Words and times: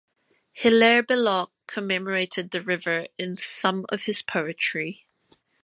Hilaire 0.53 1.03
Belloc 1.03 1.51
commemorated 1.67 2.49
the 2.49 2.63
river 2.63 3.05
in 3.19 3.37
some 3.37 3.85
of 3.89 4.05
his 4.05 4.23
poetry. 4.23 5.05